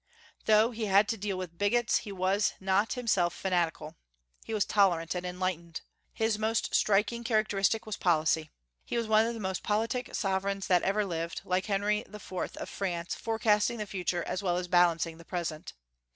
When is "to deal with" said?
1.09-1.59